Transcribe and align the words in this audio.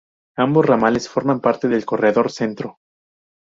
Ambos 0.35 0.65
ramales 0.65 1.07
forman 1.07 1.41
parte 1.41 1.67
del 1.67 1.85
Corredor 1.85 2.31
Centro. 2.31 2.79